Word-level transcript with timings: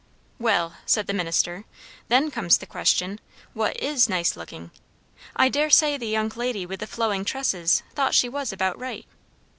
"Well!" 0.39 0.77
said 0.87 1.05
the 1.05 1.13
minister; 1.13 1.65
"then 2.07 2.31
comes 2.31 2.57
the 2.57 2.65
question, 2.65 3.19
what 3.53 3.79
is 3.79 4.09
nice 4.09 4.35
looking? 4.35 4.71
I 5.35 5.47
dare 5.47 5.69
say 5.69 5.95
the 5.95 6.07
young 6.07 6.29
lady 6.35 6.65
with 6.65 6.79
the 6.79 6.87
flowing 6.87 7.23
tresses 7.23 7.83
thought 7.93 8.15
she 8.15 8.27
was 8.27 8.51
about 8.51 8.79
right." 8.79 9.05